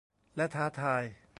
[0.35, 1.03] และท้าทาย